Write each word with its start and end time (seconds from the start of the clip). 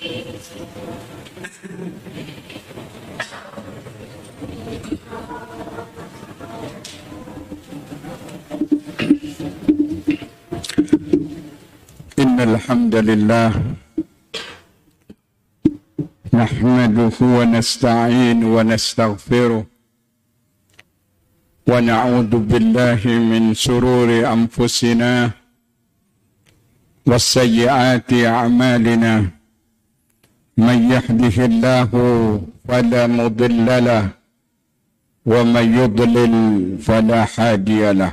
إن 0.00 0.08
الحمد 12.40 12.94
لله 12.96 13.52
نحمده 16.32 17.16
ونستعين 17.20 18.44
ونستغفره 18.44 19.66
ونعوذ 21.68 22.32
بالله 22.50 23.00
من 23.06 23.54
شرور 23.54 24.08
أنفسنا 24.32 25.30
والسيئات 27.06 28.12
أعمالنا. 28.12 29.39
من 30.68 30.78
يهده 30.94 31.36
الله 31.50 31.90
فلا 32.68 33.02
مضل 33.18 33.68
له 33.88 34.04
ومن 35.32 35.66
يضلل 35.80 36.34
فلا 36.86 37.20
هادي 37.38 37.82
له. 38.00 38.12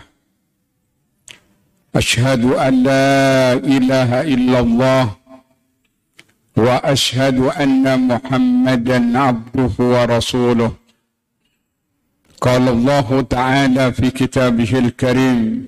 أشهد 1.95 2.43
أن 2.67 2.73
لا 2.89 3.07
إله 3.75 4.09
إلا 4.33 4.59
الله 4.65 5.05
وأشهد 6.65 7.37
أن 7.63 7.85
محمدا 8.11 8.99
عبده 9.25 9.73
ورسوله. 9.93 10.71
قال 12.47 12.65
الله 12.75 13.07
تعالى 13.21 13.85
في 13.97 14.07
كتابه 14.19 14.71
الكريم 14.83 15.67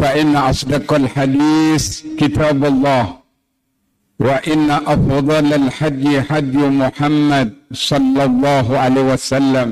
فإن 0.00 0.36
أصدق 0.36 0.88
الحديث 1.02 1.84
كتاب 2.20 2.60
الله 2.72 3.04
وإن 4.26 4.70
أفضل 4.70 5.48
الحج 5.60 6.04
حج 6.28 6.54
محمد 6.82 7.48
صلى 7.72 8.22
الله 8.30 8.66
عليه 8.78 9.04
وسلم 9.12 9.70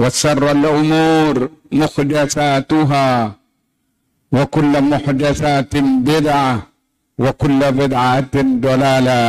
وسر 0.00 0.44
الأمور 0.56 1.34
محدثاتها 1.72 3.08
وكل 4.32 4.72
محدثات 4.92 5.72
بدعة 6.10 6.52
وكل 7.18 7.60
بدعة 7.72 8.36
ضلالة 8.66 9.22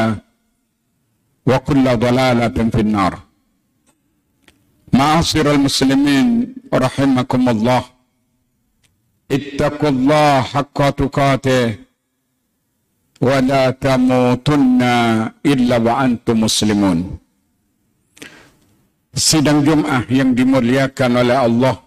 وكل 1.49 1.85
ضلالة 2.05 2.57
في 2.73 2.79
النار. 2.85 3.13
معاصر 4.93 5.45
المسلمين 5.51 6.27
رحمكم 6.73 7.49
الله. 7.49 7.83
ittaqullah 9.29 10.43
haqqa 10.43 10.87
tuqatih 10.91 11.79
wa 13.23 13.39
la 13.39 13.71
tamutunna 13.71 14.93
illa 15.43 15.75
wa 15.79 15.93
antum 16.03 16.43
muslimun. 16.43 16.99
Sidang 19.13 19.61
Jum'ah 19.61 20.09
yang 20.09 20.33
dimuliakan 20.33 21.11
oleh 21.21 21.37
Allah. 21.37 21.77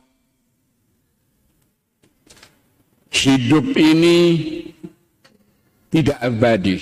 Hidup 3.10 3.74
ini 3.74 4.18
tidak 5.90 6.18
abadi. 6.22 6.78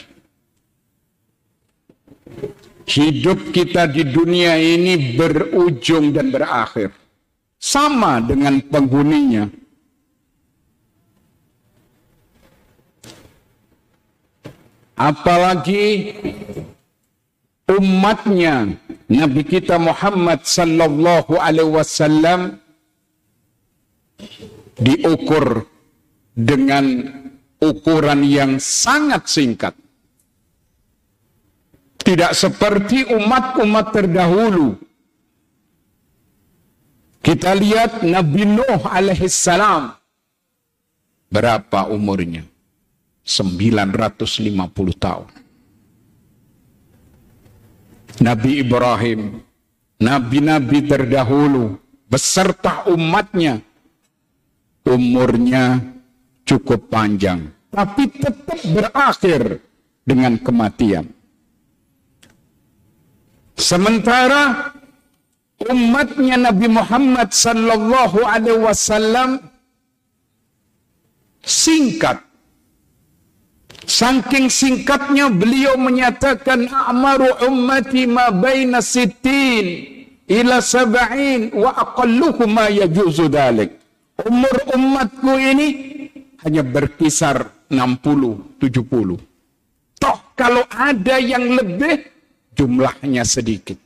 Hidup 2.84 3.56
kita 3.56 3.88
di 3.88 4.04
dunia 4.04 4.60
ini 4.60 5.16
berujung 5.16 6.12
dan 6.12 6.28
berakhir. 6.28 6.92
Sama 7.56 8.20
dengan 8.20 8.60
penghuninya 8.60 9.48
Apalagi 14.94 16.14
umatnya 17.66 18.78
Nabi 19.10 19.42
kita 19.42 19.74
Muhammad 19.74 20.46
sallallahu 20.46 21.34
alaihi 21.34 21.74
wasallam 21.74 22.62
diukur 24.78 25.66
dengan 26.34 27.10
ukuran 27.58 28.22
yang 28.22 28.62
sangat 28.62 29.26
singkat. 29.26 29.74
Tidak 32.04 32.36
seperti 32.36 33.08
umat-umat 33.08 33.86
terdahulu. 33.96 34.76
Kita 37.24 37.56
lihat 37.56 38.04
Nabi 38.04 38.44
Nuh 38.44 38.82
alaihissalam. 38.84 39.96
Berapa 41.32 41.88
umurnya? 41.88 42.44
950 43.24 45.00
tahun. 45.00 45.28
Nabi 48.20 48.62
Ibrahim, 48.62 49.42
nabi-nabi 49.98 50.86
terdahulu 50.86 51.80
beserta 52.06 52.86
umatnya 52.86 53.58
umurnya 54.86 55.82
cukup 56.44 56.92
panjang, 56.92 57.48
tapi 57.72 58.06
tetap 58.12 58.60
berakhir 58.70 59.58
dengan 60.04 60.38
kematian. 60.38 61.08
Sementara 63.56 64.74
umatnya 65.72 66.36
Nabi 66.36 66.66
Muhammad 66.68 67.32
sallallahu 67.32 68.18
alaihi 68.22 68.60
wasallam 68.60 69.40
singkat. 71.40 72.20
Saking 73.94 74.50
singkatnya 74.50 75.30
beliau 75.30 75.78
menyatakan 75.78 76.66
amaru 76.66 77.30
ummati 77.46 78.10
ma 78.10 78.34
baina 78.34 78.82
sittin 78.82 79.86
ila 80.26 80.58
sab'in 80.58 81.54
wa 81.54 81.70
aqalluhum 81.70 82.50
ma 82.50 82.66
yajuzu 82.74 83.30
dalik. 83.30 83.78
Umur 84.18 84.66
umatku 84.74 85.38
ini 85.38 85.68
hanya 86.42 86.66
berkisar 86.66 87.54
60, 87.70 88.58
70. 88.58 90.02
Toh 90.02 90.18
kalau 90.34 90.66
ada 90.74 91.22
yang 91.22 91.54
lebih, 91.54 92.02
jumlahnya 92.58 93.22
sedikit. 93.22 93.78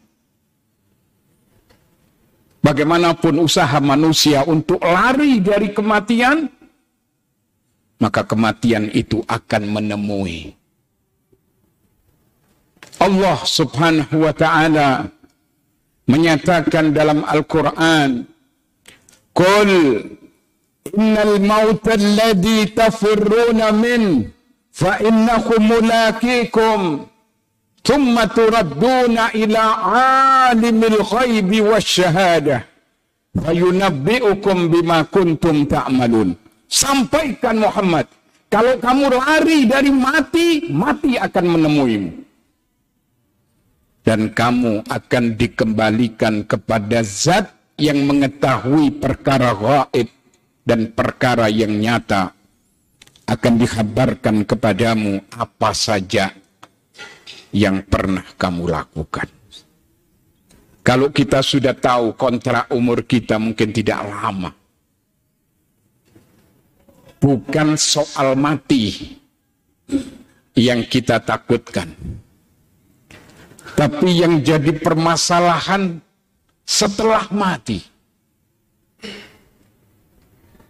Bagaimanapun 2.65 3.45
usaha 3.45 3.77
manusia 3.77 4.41
untuk 4.49 4.81
lari 4.81 5.45
dari 5.45 5.69
kematian, 5.77 6.49
maka 7.99 8.23
kematian 8.23 8.91
itu 8.95 9.23
akan 9.27 9.63
menemui. 9.75 10.55
Allah 12.99 13.39
subhanahu 13.47 14.27
wa 14.27 14.35
ta'ala 14.35 15.07
menyatakan 16.11 16.91
dalam 16.91 17.23
Al-Quran, 17.23 18.27
Qul 19.39 19.71
innal 20.95 21.39
mauta 21.39 21.95
alladhi 21.95 22.75
tafirruna 22.75 23.71
min 23.71 24.27
fa 24.75 24.99
innahu 24.99 25.63
mulakikum 25.63 27.07
thumma 27.87 28.27
turadduna 28.35 29.31
ila 29.31 29.63
alimil 30.51 30.99
ghaibi 31.07 31.63
wasyahada 31.63 32.67
fayunabbi'ukum 33.39 34.59
bima 34.73 35.07
kuntum 35.07 35.71
ta'malun 35.71 36.35
sampaikan 36.69 37.59
Muhammad 37.59 38.07
kalau 38.53 38.77
kamu 38.79 39.05
lari 39.13 39.59
dari 39.65 39.91
mati 39.91 40.69
mati 40.71 41.17
akan 41.17 41.45
menemuimu 41.59 42.13
Dan 44.09 44.33
kamu 44.33 44.89
akan 44.89 45.25
dikembalikan 45.37 46.41
kepada 46.49 47.05
zat 47.05 47.53
yang 47.77 48.09
mengetahui 48.09 48.97
perkara 48.97 49.53
gaib 49.53 50.09
dan 50.65 50.97
perkara 50.97 51.53
yang 51.53 51.77
nyata 51.77 52.33
akan 53.29 53.55
dikhabarkan 53.61 54.49
kepadamu 54.49 55.21
apa 55.37 55.77
saja 55.77 56.33
yang 57.53 57.85
pernah 57.85 58.25
kamu 58.41 58.65
lakukan. 58.73 59.29
Kalau 60.81 61.13
kita 61.13 61.45
sudah 61.45 61.77
tahu 61.77 62.17
kontrak 62.17 62.73
umur 62.73 63.05
kita 63.05 63.37
mungkin 63.37 63.77
tidak 63.77 64.01
lama. 64.09 64.57
Bukan 67.19 67.75
soal 67.75 68.39
mati 68.39 69.19
yang 70.55 70.87
kita 70.87 71.19
takutkan. 71.19 71.91
Tapi 73.75 74.23
yang 74.23 74.43
jadi 74.43 74.75
permasalahan 74.79 75.99
setelah 76.63 77.27
mati. 77.35 77.83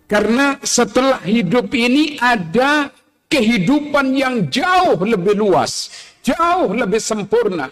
Karena 0.09 0.57
setelah 0.65 1.21
hidup 1.21 1.69
ini 1.77 2.17
ada 2.17 2.89
kehidupan 3.29 4.17
yang 4.17 4.49
jauh 4.49 4.97
lebih 5.05 5.37
luas, 5.37 5.93
jauh 6.25 6.73
lebih 6.73 6.97
sempurna 6.97 7.69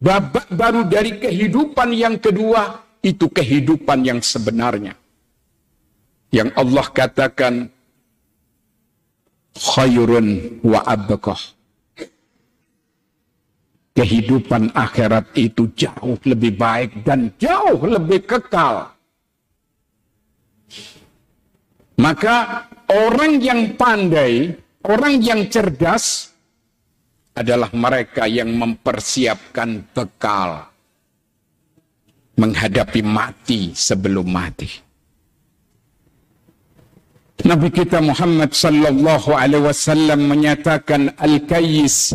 Babak 0.00 0.48
baru 0.48 0.88
dari 0.88 1.20
kehidupan 1.20 1.92
yang 1.92 2.16
kedua 2.16 2.88
itu 3.04 3.28
kehidupan 3.28 4.00
yang 4.00 4.24
sebenarnya. 4.24 4.96
Yang 6.32 6.56
Allah 6.56 6.86
katakan 6.88 7.68
khairun 9.56 10.58
wa 10.62 10.80
abqah. 10.84 11.40
Kehidupan 13.90 14.72
akhirat 14.72 15.34
itu 15.34 15.68
jauh 15.74 16.16
lebih 16.24 16.56
baik 16.56 17.02
dan 17.02 17.34
jauh 17.36 17.82
lebih 17.84 18.24
kekal. 18.24 18.94
Maka 22.00 22.64
orang 22.88 23.42
yang 23.44 23.76
pandai, 23.76 24.56
orang 24.88 25.20
yang 25.20 25.44
cerdas, 25.52 26.32
adalah 27.36 27.68
mereka 27.76 28.24
yang 28.24 28.52
mempersiapkan 28.56 29.92
bekal 29.92 30.70
menghadapi 32.40 33.00
mati 33.04 33.76
sebelum 33.76 34.24
mati. 34.24 34.89
Nabi 37.40 37.72
kita 37.72 38.04
Muhammad 38.04 38.52
sallallahu 38.52 39.32
alaihi 39.32 39.64
wasallam 39.64 40.28
menyatakan 40.28 41.16
al-kayyis 41.16 42.12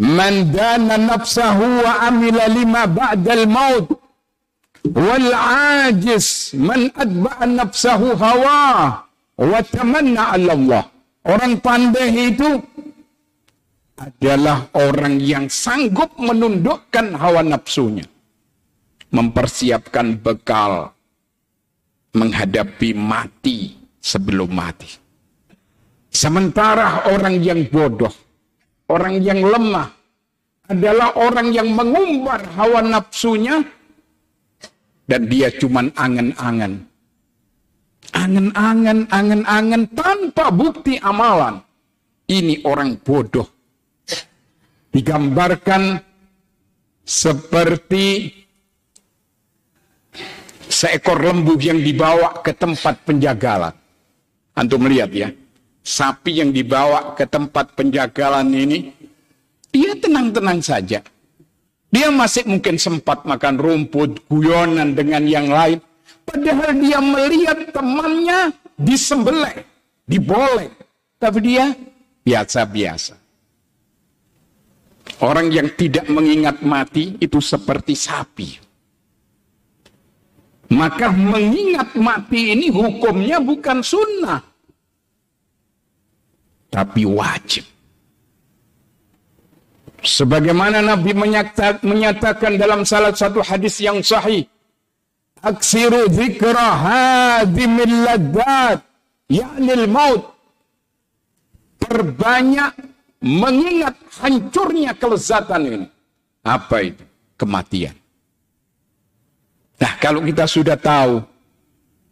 man 0.00 0.48
dana 0.48 0.96
nafsahu 0.96 1.84
wa 1.84 2.08
amila 2.08 2.48
lima 2.48 2.88
ba'dal 2.88 3.44
maut 3.44 3.86
wal 4.96 5.28
ajiz 5.84 6.56
man 6.56 6.88
adba'a 6.96 7.44
nafsahu 7.44 8.16
hawa 8.16 9.04
wa 9.36 9.60
tamanna 9.68 10.32
ala 10.32 10.52
Allah. 10.56 10.84
Orang 11.26 11.58
pandai 11.60 12.32
itu 12.32 12.56
adalah 13.98 14.72
orang 14.72 15.20
yang 15.20 15.50
sanggup 15.52 16.16
menundukkan 16.16 17.12
hawa 17.18 17.44
nafsunya. 17.44 18.06
Mempersiapkan 19.12 20.16
bekal 20.22 20.96
menghadapi 22.16 22.96
mati 22.96 23.85
sebelum 24.06 24.54
mati. 24.54 24.86
Sementara 26.06 27.10
orang 27.10 27.42
yang 27.42 27.66
bodoh, 27.66 28.14
orang 28.86 29.18
yang 29.18 29.42
lemah, 29.42 29.90
adalah 30.70 31.18
orang 31.18 31.50
yang 31.50 31.74
mengumbar 31.74 32.42
hawa 32.54 32.82
nafsunya 32.82 33.62
dan 35.06 35.26
dia 35.26 35.50
cuma 35.58 35.86
angan-angan. 35.94 36.86
Angan-angan, 38.14 38.98
angan-angan 39.10 39.82
tanpa 39.94 40.50
bukti 40.54 40.98
amalan. 41.02 41.58
Ini 42.26 42.66
orang 42.66 42.98
bodoh 43.02 43.46
digambarkan 44.90 46.00
seperti 47.06 48.34
seekor 50.66 51.22
lembu 51.22 51.54
yang 51.62 51.78
dibawa 51.78 52.42
ke 52.42 52.50
tempat 52.50 53.06
penjagalan. 53.06 53.85
Antum 54.56 54.88
melihat 54.88 55.12
ya, 55.12 55.28
sapi 55.84 56.40
yang 56.40 56.48
dibawa 56.48 57.12
ke 57.12 57.28
tempat 57.28 57.76
penjagalan 57.76 58.48
ini, 58.56 58.88
dia 59.68 59.92
tenang-tenang 60.00 60.64
saja. 60.64 61.04
Dia 61.92 62.08
masih 62.08 62.48
mungkin 62.48 62.80
sempat 62.80 63.28
makan 63.28 63.60
rumput, 63.60 64.24
guyonan 64.26 64.96
dengan 64.96 65.22
yang 65.28 65.52
lain. 65.52 65.78
Padahal 66.24 66.72
dia 66.80 66.98
melihat 66.98 67.70
temannya 67.70 68.50
disembelih, 68.80 69.62
diboleh. 70.08 70.72
Tapi 71.20 71.38
dia 71.44 71.70
biasa-biasa. 72.26 73.14
Orang 75.22 75.48
yang 75.54 75.70
tidak 75.78 76.10
mengingat 76.10 76.60
mati 76.60 77.16
itu 77.22 77.38
seperti 77.40 77.94
sapi. 77.96 78.65
Maka 80.66 81.14
mengingat 81.14 81.94
mati 81.94 82.50
ini 82.54 82.74
hukumnya 82.74 83.38
bukan 83.38 83.78
sunnah. 83.82 84.42
Tapi 86.66 87.06
wajib. 87.06 87.62
Sebagaimana 90.02 90.82
Nabi 90.82 91.14
menyatakan 91.82 92.58
dalam 92.58 92.82
salah 92.82 93.14
satu 93.14 93.42
hadis 93.42 93.78
yang 93.78 94.02
sahih. 94.02 94.46
Aksiru 95.42 96.10
zikra 96.10 96.68
hadimil 96.82 98.06
ladat. 98.06 98.82
Ya'nil 99.30 99.86
maut. 99.90 100.34
Perbanyak 101.82 102.74
mengingat 103.22 103.94
hancurnya 104.18 104.94
kelezatan 104.98 105.62
ini. 105.66 105.88
Apa 106.46 106.82
itu? 106.82 107.02
Kematian. 107.38 107.94
Nah, 109.76 109.92
kalau 110.00 110.24
kita 110.24 110.48
sudah 110.48 110.76
tahu 110.80 111.20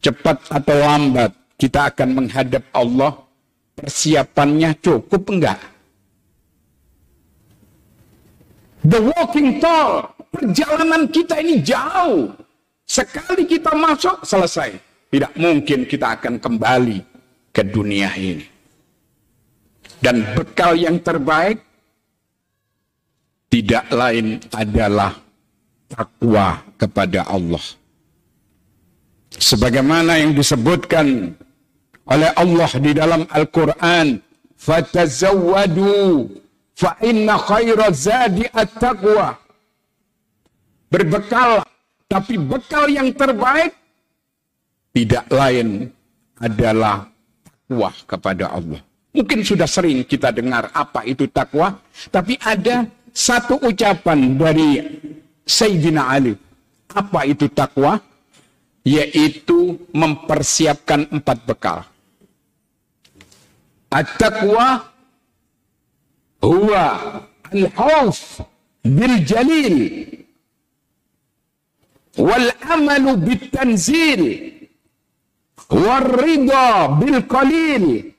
cepat 0.04 0.36
atau 0.52 0.76
lambat 0.76 1.32
kita 1.56 1.88
akan 1.88 2.08
menghadap 2.12 2.64
Allah, 2.76 3.16
persiapannya 3.72 4.76
cukup 4.84 5.22
enggak? 5.32 5.60
The 8.84 9.00
walking 9.00 9.64
tall, 9.64 10.12
perjalanan 10.28 11.08
kita 11.08 11.40
ini 11.40 11.64
jauh. 11.64 12.28
Sekali 12.84 13.48
kita 13.48 13.72
masuk, 13.72 14.20
selesai. 14.28 14.76
Tidak 15.08 15.32
mungkin 15.40 15.88
kita 15.88 16.20
akan 16.20 16.36
kembali 16.36 17.00
ke 17.48 17.64
dunia 17.64 18.12
ini. 18.12 18.44
Dan 20.04 20.20
bekal 20.36 20.76
yang 20.76 21.00
terbaik 21.00 21.64
tidak 23.48 23.88
lain 23.88 24.36
adalah 24.52 25.23
takwa 25.88 26.62
kepada 26.78 27.26
Allah. 27.28 27.62
Sebagaimana 29.34 30.22
yang 30.22 30.32
disebutkan 30.32 31.34
oleh 32.06 32.30
Allah 32.38 32.70
di 32.78 32.92
dalam 32.94 33.26
Al-Quran, 33.28 34.22
"Fatazawwadu 34.54 36.30
fa 36.78 36.94
inna 37.02 37.34
khaira 37.36 37.90
zadi 37.90 38.46
at-taqwa." 38.54 39.34
Berbekal, 40.88 41.66
tapi 42.06 42.38
bekal 42.38 42.86
yang 42.86 43.10
terbaik 43.10 43.74
tidak 44.94 45.26
lain 45.26 45.90
adalah 46.38 47.10
takwa 47.66 47.90
kepada 48.06 48.54
Allah. 48.54 48.80
Mungkin 49.14 49.46
sudah 49.46 49.66
sering 49.66 50.02
kita 50.06 50.34
dengar 50.34 50.70
apa 50.74 51.06
itu 51.06 51.26
takwa, 51.30 51.74
tapi 52.10 52.38
ada 52.42 52.86
satu 53.14 53.62
ucapan 53.62 54.34
dari 54.34 54.70
Sayyidina 55.44 56.08
Ali. 56.08 56.34
Apa 56.92 57.28
itu 57.28 57.48
takwa? 57.52 58.00
Yaitu 58.84 59.80
mempersiapkan 59.92 61.08
empat 61.08 61.38
bekal. 61.48 61.78
At-taqwa 63.88 64.90
huwa 66.44 66.84
al-khawf 67.48 68.44
bil 68.84 69.16
jalil 69.24 69.78
wal 72.20 72.48
amalu 72.68 73.16
bit 73.24 73.48
tanzil 73.54 74.22
wal 75.70 76.04
rida 76.20 76.92
bil 77.00 77.24
qalil 77.24 78.12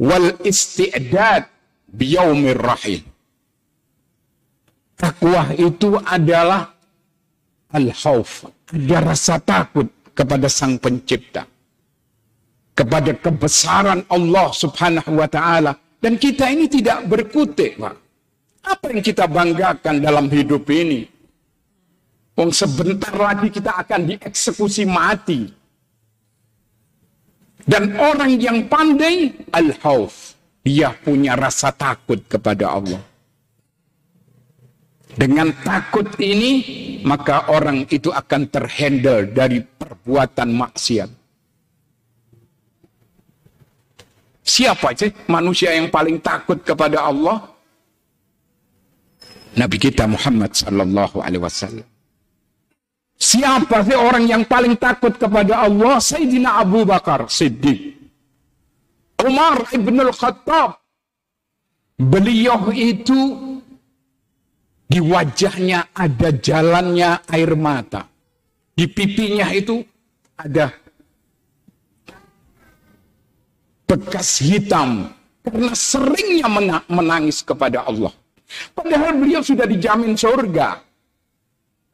wal 0.00 0.34
isti'dad 0.42 1.46
biyaumir 1.86 2.58
rahil. 2.58 3.13
Takwa 5.04 5.52
itu 5.52 6.00
adalah 6.00 6.72
al-khauf, 7.76 8.48
ada 8.72 8.98
rasa 9.04 9.36
takut 9.36 9.84
kepada 10.16 10.48
sang 10.48 10.80
pencipta. 10.80 11.44
Kepada 12.72 13.12
kebesaran 13.12 14.00
Allah 14.08 14.48
subhanahu 14.48 15.20
wa 15.20 15.28
ta'ala. 15.28 15.76
Dan 16.00 16.16
kita 16.16 16.48
ini 16.48 16.72
tidak 16.72 17.04
berkutik, 17.04 17.76
Pak. 17.76 17.94
Apa 18.64 18.96
yang 18.96 19.04
kita 19.04 19.28
banggakan 19.28 20.00
dalam 20.00 20.32
hidup 20.32 20.64
ini? 20.72 21.04
Wong 22.40 22.48
sebentar 22.48 23.12
lagi 23.12 23.52
kita 23.52 23.84
akan 23.84 24.08
dieksekusi 24.08 24.88
mati. 24.88 25.52
Dan 27.60 27.92
orang 28.00 28.40
yang 28.40 28.72
pandai, 28.72 29.36
al-hauf. 29.52 30.32
Dia 30.64 30.96
punya 30.96 31.36
rasa 31.36 31.76
takut 31.76 32.24
kepada 32.24 32.72
Allah. 32.72 33.04
Dengan 35.14 35.54
takut 35.62 36.10
ini, 36.18 36.52
maka 37.06 37.46
orang 37.46 37.86
itu 37.86 38.10
akan 38.10 38.50
terhandle 38.50 39.30
dari 39.30 39.62
perbuatan 39.62 40.50
maksiat. 40.50 41.10
Siapa 44.44 44.92
sih 44.92 45.08
manusia 45.30 45.72
yang 45.72 45.88
paling 45.88 46.20
takut 46.20 46.60
kepada 46.60 47.08
Allah? 47.08 47.48
Nabi 49.54 49.76
kita 49.78 50.04
Muhammad 50.04 50.52
sallallahu 50.52 51.22
alaihi 51.22 51.40
wasallam. 51.40 51.86
Siapa 53.14 53.86
sih 53.86 53.94
orang 53.94 54.26
yang 54.26 54.42
paling 54.44 54.74
takut 54.76 55.14
kepada 55.14 55.64
Allah? 55.64 56.02
Sayyidina 56.02 56.60
Abu 56.60 56.82
Bakar 56.82 57.30
Siddiq. 57.30 57.94
Umar 59.22 59.64
ibn 59.72 59.96
al-Khattab. 60.02 60.76
Beliau 61.94 62.74
itu 62.74 63.53
di 64.84 65.00
wajahnya 65.00 65.90
ada 65.96 66.28
jalannya 66.30 67.24
air 67.32 67.52
mata. 67.56 68.04
Di 68.74 68.90
pipinya 68.90 69.48
itu 69.54 69.80
ada 70.34 70.66
bekas 73.86 74.42
hitam 74.42 75.08
karena 75.44 75.72
seringnya 75.72 76.48
menangis 76.90 77.40
kepada 77.46 77.86
Allah. 77.86 78.10
Padahal 78.74 79.18
beliau 79.18 79.40
sudah 79.40 79.64
dijamin 79.64 80.18
surga. 80.18 80.82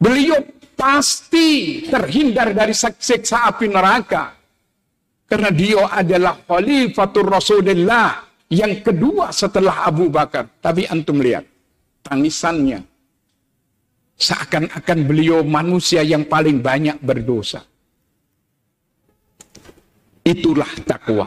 Beliau 0.00 0.40
pasti 0.72 1.84
terhindar 1.84 2.56
dari 2.56 2.72
siksa 2.72 3.52
api 3.52 3.68
neraka. 3.68 4.32
Karena 5.28 5.52
dia 5.52 5.86
adalah 5.86 6.42
khalifatul 6.42 7.28
Rasulullah 7.28 8.24
yang 8.50 8.82
kedua 8.82 9.30
setelah 9.30 9.86
Abu 9.86 10.10
Bakar. 10.10 10.48
Tapi 10.58 10.88
antum 10.90 11.22
lihat 11.22 11.49
tangisannya. 12.04 12.82
Seakan-akan 14.20 14.98
beliau 15.08 15.40
manusia 15.40 16.04
yang 16.04 16.28
paling 16.28 16.60
banyak 16.60 17.00
berdosa. 17.00 17.64
Itulah 20.20 20.68
takwa. 20.84 21.24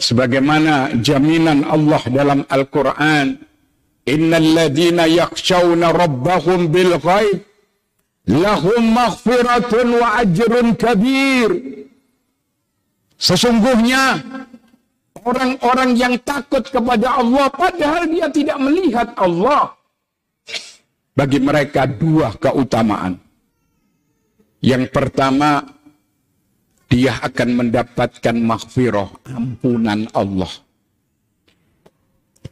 Sebagaimana 0.00 0.96
jaminan 0.96 1.68
Allah 1.68 2.00
dalam 2.08 2.40
Al-Quran. 2.48 3.36
Innal 4.08 4.48
ladina 4.56 5.04
yakshawna 5.04 5.92
rabbahum 5.92 6.72
bil 6.72 6.96
ghaib. 6.96 7.44
Lahum 8.24 8.96
maghfiratun 8.96 10.00
wa 10.00 10.24
ajrun 10.24 10.72
kabir. 10.80 11.50
Sesungguhnya 13.20 14.24
orang-orang 15.24 15.96
yang 15.96 16.14
takut 16.20 16.64
kepada 16.66 17.20
Allah 17.20 17.46
padahal 17.52 18.08
dia 18.08 18.26
tidak 18.32 18.58
melihat 18.60 19.08
Allah. 19.16 19.74
Bagi 21.14 21.38
mereka 21.42 21.84
dua 21.84 22.32
keutamaan. 22.38 23.18
Yang 24.60 24.92
pertama, 24.92 25.64
dia 26.90 27.16
akan 27.22 27.48
mendapatkan 27.64 28.36
maghfirah, 28.36 29.08
ampunan 29.32 30.04
Allah. 30.12 30.52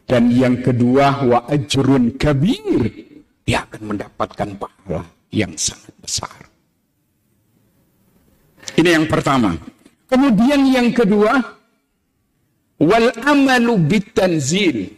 Dan 0.08 0.32
yang 0.32 0.64
kedua, 0.64 1.20
wa 1.26 1.38
ajrun 1.52 2.16
kabir. 2.16 2.88
Dia 3.44 3.64
akan 3.64 3.96
mendapatkan 3.96 4.48
pahala 4.56 5.04
yang 5.32 5.52
sangat 5.56 5.92
besar. 6.00 6.48
Ini 8.76 9.00
yang 9.00 9.06
pertama. 9.08 9.56
Kemudian 10.08 10.64
yang 10.68 10.88
kedua, 10.96 11.57
wal 12.78 13.10
amalu 13.26 13.74
bitanzil. 13.78 14.94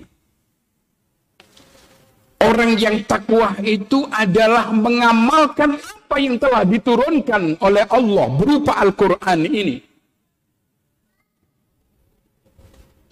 Orang 2.41 2.81
yang 2.81 3.05
takwa 3.05 3.53
itu 3.61 4.09
adalah 4.09 4.73
mengamalkan 4.73 5.77
apa 5.77 6.17
yang 6.17 6.41
telah 6.41 6.65
diturunkan 6.65 7.61
oleh 7.61 7.85
Allah 7.85 8.27
berupa 8.33 8.81
Al-Quran 8.81 9.41
ini. 9.45 9.77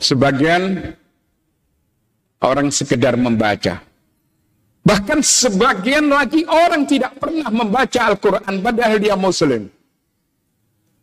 Sebagian 0.01 0.97
orang 2.41 2.73
sekedar 2.73 3.21
membaca. 3.21 3.85
Bahkan 4.81 5.21
sebagian 5.21 6.09
lagi 6.09 6.49
orang 6.49 6.89
tidak 6.89 7.21
pernah 7.21 7.53
membaca 7.53 8.01
Al-Quran 8.09 8.65
padahal 8.65 8.97
dia 8.97 9.13
muslim. 9.13 9.69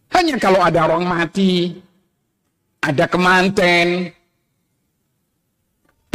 Hanya 0.10 0.42
kalau 0.42 0.66
ada 0.66 0.90
orang 0.90 1.06
mati, 1.06 1.78
ada 2.86 3.10
kemanten, 3.10 4.14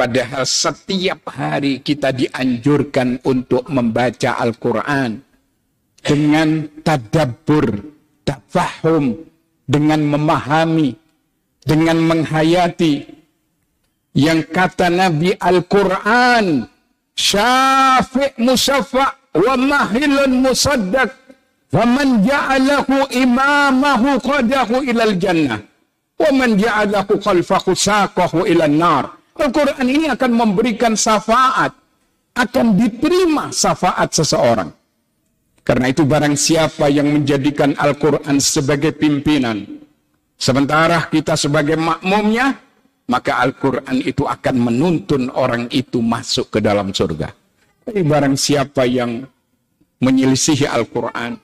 Padahal 0.01 0.49
setiap 0.49 1.29
hari 1.29 1.85
kita 1.85 2.09
dianjurkan 2.17 3.21
untuk 3.21 3.69
membaca 3.69 4.33
Al-Quran 4.41 5.21
dengan 6.01 6.65
tadabbur, 6.81 7.85
tafahum, 8.25 9.21
dengan 9.69 10.01
memahami, 10.01 10.97
dengan 11.61 12.01
menghayati. 12.01 13.13
Yang 14.17 14.41
kata 14.49 14.89
Nabi 14.89 15.37
Al-Quran, 15.37 16.65
syafi' 17.13 18.41
musaffa' 18.41 19.37
wa 19.37 19.55
mahilun 19.61 20.49
musaddaq, 20.49 21.13
faman 21.69 22.25
ja'alahu 22.25 23.05
imamahu 23.13 24.17
qadahu 24.17 24.81
ilal 24.81 25.13
jannah, 25.21 25.61
wa 26.21 26.31
man 26.37 26.61
ja'alahu 26.61 27.17
khalfahu 27.17 27.73
saqahu 27.73 28.45
ilal 28.45 28.77
nar. 28.77 29.05
Al-Quran 29.41 29.87
ini 29.89 30.07
akan 30.13 30.31
memberikan 30.37 30.93
syafaat, 30.93 31.73
akan 32.37 32.67
diterima 32.77 33.49
syafaat 33.49 34.13
seseorang. 34.13 34.69
Karena 35.65 35.89
itu 35.89 36.05
barang 36.05 36.37
siapa 36.37 36.93
yang 36.93 37.09
menjadikan 37.09 37.73
Al-Quran 37.81 38.37
sebagai 38.37 38.93
pimpinan, 38.93 39.65
sementara 40.37 41.09
kita 41.09 41.41
sebagai 41.41 41.81
makmumnya, 41.81 42.61
maka 43.09 43.41
Al-Quran 43.41 44.05
itu 44.05 44.29
akan 44.29 44.57
menuntun 44.61 45.33
orang 45.33 45.73
itu 45.73 46.05
masuk 46.05 46.53
ke 46.53 46.59
dalam 46.61 46.93
surga. 46.93 47.33
Tapi 47.81 48.01
barang 48.05 48.37
siapa 48.37 48.85
yang 48.85 49.25
menyelisihi 50.05 50.69
Al-Quran, 50.69 51.37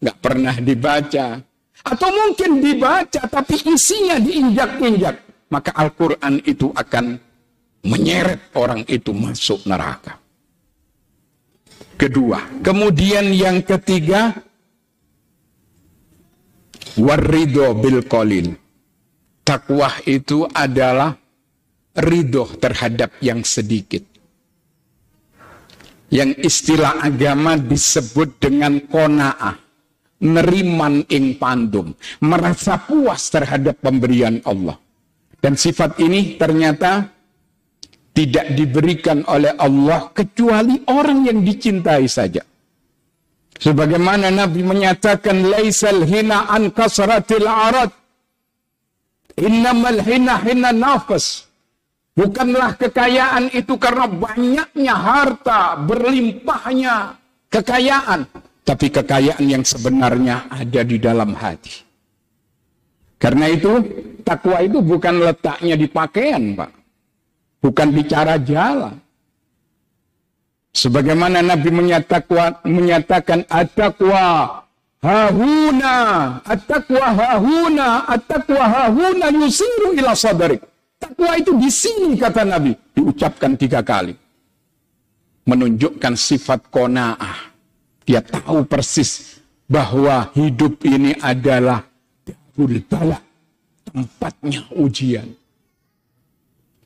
nggak 0.00 0.16
pernah 0.24 0.56
dibaca, 0.56 1.26
atau 1.84 2.08
mungkin 2.12 2.60
dibaca 2.60 3.24
tapi 3.28 3.56
isinya 3.64 4.20
diinjak-injak, 4.20 5.48
maka 5.48 5.72
Al-Quran 5.72 6.44
itu 6.44 6.68
akan 6.72 7.16
menyeret 7.84 8.52
orang 8.56 8.84
itu 8.84 9.10
masuk 9.16 9.64
neraka. 9.64 10.20
Kedua, 12.00 12.40
kemudian 12.64 13.28
yang 13.32 13.60
ketiga, 13.60 14.32
warido 16.96 17.76
bil 17.76 18.00
kolin. 18.08 18.56
Takwah 19.44 20.00
itu 20.08 20.48
adalah 20.48 21.16
ridho 21.96 22.46
terhadap 22.56 23.12
yang 23.20 23.44
sedikit. 23.44 24.04
Yang 26.10 26.42
istilah 26.42 27.04
agama 27.04 27.54
disebut 27.60 28.38
dengan 28.42 28.82
kona'ah. 28.88 29.69
Neriman 30.20 31.08
ing 31.08 31.40
pandum. 31.40 31.96
Merasa 32.20 32.76
puas 32.84 33.32
terhadap 33.32 33.80
pemberian 33.80 34.40
Allah. 34.44 34.76
Dan 35.40 35.56
sifat 35.56 35.96
ini 35.96 36.36
ternyata 36.36 37.08
tidak 38.12 38.52
diberikan 38.52 39.24
oleh 39.24 39.56
Allah 39.56 40.12
kecuali 40.12 40.76
orang 40.92 41.24
yang 41.24 41.40
dicintai 41.40 42.04
saja. 42.04 42.44
Sebagaimana 43.60 44.28
Nabi 44.32 44.60
menyatakan 44.64 45.44
laisal 45.44 46.04
hina 46.04 46.48
an 46.48 46.72
kasratil 46.72 47.48
arad 47.48 47.92
innamal 49.40 50.00
hina 50.04 50.40
hina 50.44 50.72
nafas. 50.72 51.48
Bukanlah 52.12 52.76
kekayaan 52.76 53.48
itu 53.56 53.80
karena 53.80 54.04
banyaknya 54.04 54.92
harta, 54.92 55.78
berlimpahnya 55.80 57.16
kekayaan, 57.48 58.28
tapi 58.64 58.92
kekayaan 58.92 59.46
yang 59.46 59.64
sebenarnya 59.64 60.46
ada 60.48 60.80
di 60.84 60.96
dalam 61.00 61.32
hati. 61.36 61.84
Karena 63.20 63.52
itu 63.52 63.84
takwa 64.24 64.64
itu 64.64 64.80
bukan 64.80 65.20
letaknya 65.20 65.76
di 65.76 65.84
pakaian, 65.84 66.56
Pak. 66.56 66.70
Bukan 67.60 67.88
bicara 67.92 68.40
jalan. 68.40 68.96
Sebagaimana 70.72 71.44
Nabi 71.44 71.68
menyatakan, 71.68 72.64
menyatakan 72.64 73.44
at-taqwa 73.50 74.64
hahuna, 75.04 75.96
at-taqwa 76.46 77.06
hahuna, 77.12 78.08
at-taqwa 78.08 78.64
hahuna 78.64 79.26
yusiru 79.34 79.92
ila 79.98 80.16
sadrik. 80.16 80.64
Takwa 80.96 81.36
itu 81.36 81.52
di 81.60 81.68
sini 81.68 82.16
kata 82.16 82.48
Nabi. 82.48 82.72
Diucapkan 82.96 83.52
tiga 83.58 83.84
kali. 83.84 84.16
Menunjukkan 85.44 86.14
sifat 86.16 86.70
kona'ah. 86.72 87.49
Dia 88.04 88.20
tahu 88.24 88.64
persis 88.66 89.40
bahwa 89.70 90.30
hidup 90.34 90.82
ini 90.82 91.14
adalah 91.22 91.86
darul 92.26 92.82
bala. 92.90 93.18
Tempatnya 93.86 94.66
ujian. 94.74 95.26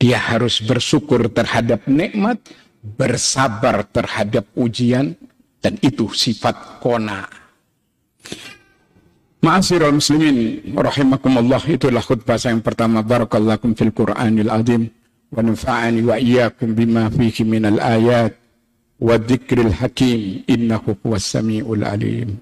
Dia 0.00 0.20
harus 0.20 0.60
bersyukur 0.60 1.28
terhadap 1.32 1.84
nikmat, 1.88 2.40
bersabar 2.80 3.84
terhadap 3.88 4.48
ujian, 4.56 5.16
dan 5.64 5.80
itu 5.80 6.12
sifat 6.12 6.80
kona'ah. 6.84 7.44
Ma'asirul 9.44 10.00
muslimin 10.00 10.72
rahimakumullah 10.72 11.60
itulah 11.68 12.00
khutbah 12.00 12.40
saya 12.40 12.56
yang 12.56 12.64
pertama 12.64 13.04
barakallahu 13.04 13.76
fil 13.76 13.92
Qur'anil 13.92 14.48
azim 14.48 14.88
wa 15.28 15.44
nafa'ani 15.44 16.00
wa 16.00 16.16
iyyakum 16.16 16.72
bima 16.72 17.12
fihi 17.12 17.44
minal 17.44 17.76
ayat 17.76 18.32
والذكر 19.04 19.60
الحكيم 19.60 20.20
إنه 20.50 20.96
هو 21.06 21.12
السميع 21.14 21.64
العليم. 21.72 22.38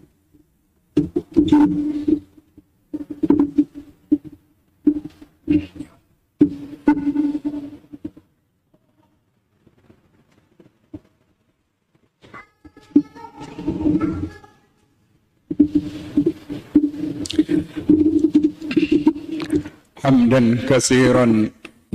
حمدا 20.03 20.41
كثيرا 20.71 21.27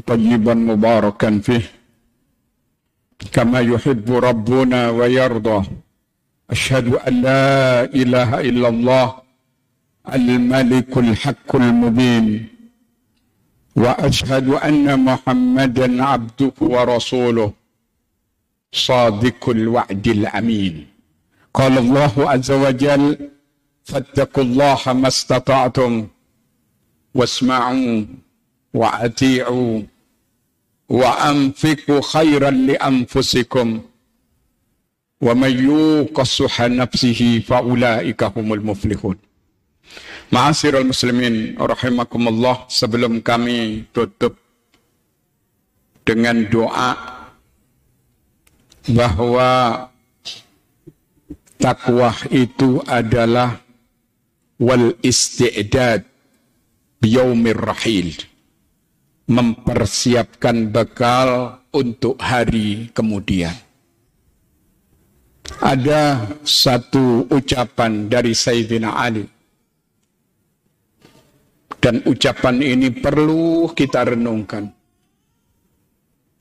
طيبا 0.08 0.54
مباركا 0.54 1.40
فيه. 1.40 1.77
كما 3.38 3.60
يحب 3.60 4.08
ربنا 4.30 4.90
ويرضى. 4.90 5.60
أشهد 6.50 6.88
أن 7.08 7.14
لا 7.22 7.84
إله 8.02 8.30
إلا 8.50 8.68
الله 8.74 9.08
الملك 10.14 10.98
الحق 10.98 11.50
المبين. 11.56 12.48
وأشهد 13.76 14.48
أن 14.50 14.86
محمدا 15.10 15.88
عبده 16.04 16.54
ورسوله 16.74 17.54
صادق 18.72 19.50
الوعد 19.50 20.08
الأمين. 20.08 20.76
قال 21.54 21.78
الله 21.78 22.14
عز 22.32 22.52
وجل 22.52 23.30
فاتقوا 23.84 24.44
الله 24.44 24.82
ما 25.02 25.08
استطعتم 25.08 26.08
واسمعوا 27.14 28.06
wa 30.88 31.20
anfiqu 31.28 32.00
khairan 32.00 32.68
li 32.68 32.76
anfusikum 32.80 33.84
wa 35.22 35.32
may 35.36 35.52
yuqassuha 35.52 36.70
nafsihi 36.70 37.44
fa 37.44 37.62
ulaika 37.62 38.32
humul 38.32 38.62
muflihun. 38.64 39.18
Ma'asirul 40.32 40.92
muslimin 40.92 41.56
rahimakumullah 41.56 42.68
sebelum 42.68 43.24
kami 43.24 43.88
tutup 43.96 44.36
dengan 46.04 46.44
doa 46.52 46.92
bahwa 48.92 49.50
takwa 51.60 52.12
itu 52.32 52.80
adalah 52.88 53.60
wal 54.60 54.96
istidad 55.04 56.04
biyaumir 57.00 57.58
rahil 57.60 58.12
Mempersiapkan 59.28 60.72
bekal 60.72 61.60
untuk 61.76 62.16
hari 62.24 62.88
kemudian. 62.96 63.52
Ada 65.60 66.32
satu 66.44 67.28
ucapan 67.32 68.08
dari 68.08 68.32
Sayyidina 68.36 68.92
Ali. 68.96 69.28
Dan 71.80 72.04
ucapan 72.04 72.60
ini 72.60 72.92
perlu 72.92 73.72
kita 73.72 74.12
renungkan. 74.12 74.68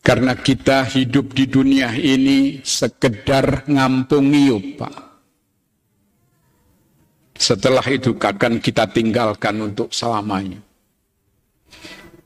Karena 0.03 0.39
kita 0.39 0.87
hidup 0.87 1.35
di 1.35 1.51
dunia 1.51 1.91
ini 1.95 2.63
sekedar 2.63 3.67
ngampung 3.67 4.31
ngiyup, 4.31 4.79
Pak. 4.79 4.97
Setelah 7.37 7.83
itu 7.91 8.15
akan 8.15 8.63
kita 8.63 8.87
tinggalkan 8.91 9.59
untuk 9.61 9.91
selamanya. 9.91 10.66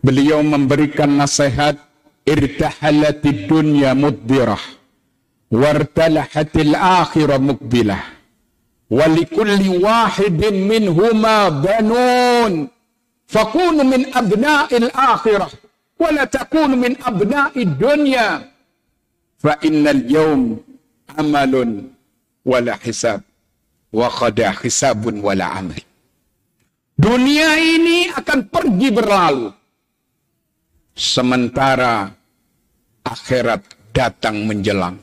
Beliau 0.01 0.41
memberikan 0.41 1.13
nasihat 1.13 1.77
irtahalatid 2.25 3.49
dunya 3.49 3.93
mudbirah 3.93 4.61
wartalahatil 5.53 6.73
akhirah 6.73 7.43
mukbilah 7.43 8.01
walikulli 8.89 9.77
wahidin 9.83 10.65
minhuma 10.65 11.51
banun 11.53 12.71
fakunu 13.27 13.83
min 13.83 14.09
abna'il 14.15 14.89
akhirah 14.95 15.51
wala 16.01 16.23
takunu 16.25 16.79
min 16.79 16.95
abna'id 17.03 17.77
dunya 17.77 18.47
fa 19.37 19.59
innal 19.61 20.01
yawm 20.07 20.57
amalun 21.19 21.93
wala 22.47 22.79
hisab 22.81 23.21
wa 23.91 24.07
qada 24.07 24.55
hisabun 24.63 25.19
wala 25.19 25.51
amal. 25.59 25.83
Dunia 27.01 27.57
ini 27.57 28.13
akan 28.13 28.53
pergi 28.53 28.89
berlalu. 28.93 29.49
Sementara 30.95 32.11
akhirat 33.05 33.63
datang 33.95 34.47
menjelang. 34.47 34.99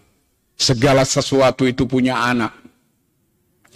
Segala 0.58 1.06
sesuatu 1.06 1.70
itu 1.70 1.86
punya 1.86 2.18
anak. 2.18 2.54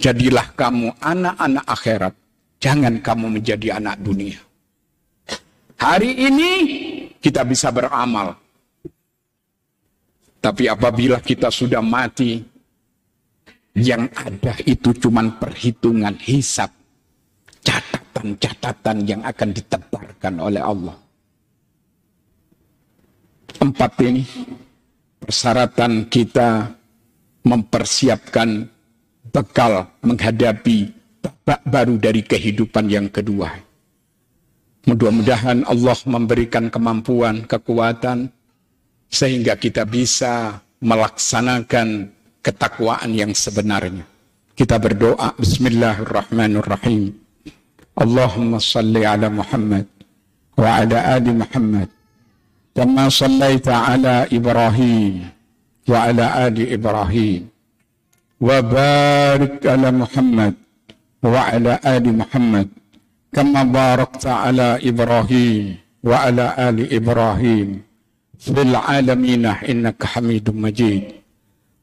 Jadilah 0.02 0.50
kamu 0.58 0.97
anak-anak 0.97 1.65
akhirat. 1.69 2.13
Jangan 2.62 3.02
kamu 3.02 3.41
menjadi 3.41 3.78
anak 3.78 4.02
dunia. 4.02 4.38
Hari 5.82 6.12
ini 6.30 6.52
kita 7.17 7.41
bisa 7.41 7.74
beramal. 7.74 8.38
Tapi 10.41 10.65
apabila 10.69 11.21
kita 11.21 11.54
sudah 11.54 11.82
mati, 11.86 12.41
yang 13.78 14.10
ada 14.13 14.58
itu 14.65 14.93
cuman 14.93 15.38
perhitungan 15.38 16.17
hisap. 16.21 16.69
Catatan-catatan 17.62 19.06
yang 19.06 19.21
akan 19.21 19.50
ditebarkan 19.54 20.34
oleh 20.41 20.62
Allah. 20.62 20.97
Empat 23.60 23.92
ini 24.06 24.24
persyaratan 25.20 26.08
kita 26.08 26.72
mempersiapkan 27.44 28.70
bekal 29.34 29.90
menghadapi 30.06 30.94
babak 31.22 31.62
baru 31.66 31.96
dari 31.98 32.22
kehidupan 32.22 32.86
yang 32.88 33.08
kedua. 33.10 33.50
Mudah-mudahan 34.86 35.62
Allah 35.70 35.98
memberikan 36.10 36.74
kemampuan, 36.74 37.46
kekuatan, 37.46 38.34
sehingga 39.12 39.54
kita 39.60 39.86
bisa 39.86 40.58
melaksanakan 40.82 42.10
ketakwaan 42.42 43.14
yang 43.14 43.36
sebenarnya. 43.38 44.02
Kita 44.58 44.82
berdoa 44.82 45.38
Bismillahirrahmanirrahim. 45.38 47.14
Allahumma 47.94 48.58
salli 48.58 49.06
ala 49.06 49.30
Muhammad 49.30 49.86
wa 50.58 50.70
ala 50.82 50.98
ali 51.18 51.32
Muhammad. 51.34 52.01
كما 52.75 53.10
صليت 53.10 53.67
على 53.67 54.27
إبراهيم 54.34 55.13
وعلى 55.89 56.25
آل 56.47 56.55
إبراهيم. 56.73 57.41
وبارك 58.41 59.67
على 59.67 59.89
محمد 59.91 60.53
وعلى 61.23 61.73
آل 61.86 62.05
محمد 62.17 62.67
كما 63.34 63.63
باركت 63.63 64.25
على 64.25 64.79
إبراهيم 64.89 65.75
وعلى 66.03 66.45
آل 66.69 66.77
إبراهيم 66.93 67.81
في 68.39 68.62
العالمين 68.62 69.45
إنك 69.45 70.03
حميد 70.03 70.49
مجيد. 70.55 71.03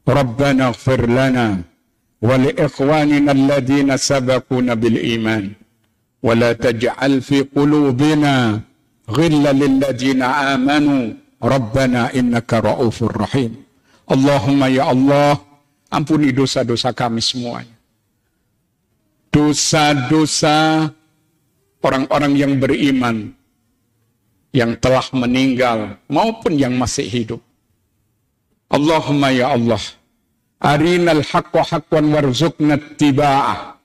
ربنا 0.07 0.67
اغفر 0.67 1.01
لنا 1.05 1.47
ولإخواننا 2.21 3.31
الذين 3.31 3.89
سبقونا 3.97 4.73
بالإيمان. 4.73 5.45
ولا 6.23 6.51
تجعل 6.53 7.21
في 7.21 7.47
قلوبنا 7.55 8.59
ghilla 9.09 9.51
lilladina 9.51 10.53
amanu 10.53 11.17
rabbana 11.41 12.13
innaka 12.13 12.61
raufur 12.61 13.11
rahim 13.11 13.69
Allahumma 14.09 14.73
ya 14.73 14.89
Allah 14.89 15.37
ampuni 15.93 16.33
dosa-dosa 16.33 16.89
kami 16.97 17.21
semuanya. 17.21 17.77
Dosa-dosa 19.29 20.89
orang-orang 21.85 22.33
yang 22.33 22.53
beriman 22.57 23.37
yang 24.49 24.73
telah 24.81 25.05
meninggal 25.13 26.01
maupun 26.09 26.57
yang 26.57 26.73
masih 26.73 27.05
hidup. 27.05 27.41
Allahumma 28.73 29.29
ya 29.29 29.53
Allah 29.53 29.81
arinal 30.57 31.21
haqqa 31.21 31.61
haqqan 31.69 32.09
warzuqna 32.09 32.81
tiba'ah 32.97 33.77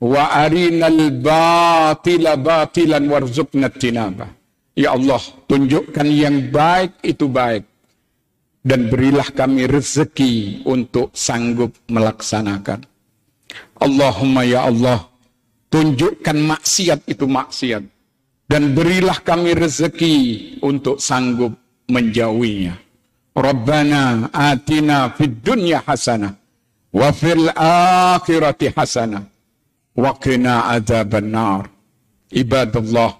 wa 0.00 0.22
arinal 0.40 1.12
batila 1.20 2.40
batilan 2.40 3.04
warzuqna 3.12 3.68
tinabah 3.68 4.39
Ya 4.80 4.96
Allah, 4.96 5.20
tunjukkan 5.44 6.08
yang 6.08 6.48
baik 6.48 7.04
itu 7.04 7.28
baik. 7.28 7.68
Dan 8.64 8.88
berilah 8.88 9.28
kami 9.28 9.68
rezeki 9.68 10.64
untuk 10.64 11.12
sanggup 11.12 11.76
melaksanakan. 11.92 12.88
Allahumma 13.76 14.40
ya 14.48 14.64
Allah, 14.64 15.04
tunjukkan 15.68 16.32
maksiat 16.32 17.04
itu 17.12 17.28
maksiat. 17.28 17.84
Dan 18.48 18.72
berilah 18.72 19.20
kami 19.20 19.52
rezeki 19.52 20.16
untuk 20.64 20.96
sanggup 20.96 21.52
menjauhinya. 21.92 22.80
Rabbana 23.36 24.32
atina 24.32 25.12
fid 25.12 25.44
dunya 25.44 25.84
hasanah 25.84 26.34
wa 26.90 27.08
fil 27.14 27.52
akhirati 28.16 28.72
hasanah 28.72 29.28
wa 29.92 30.10
qina 30.16 30.72
adzaban 30.72 31.28
nar. 31.28 31.68
Ibadallah, 32.32 33.19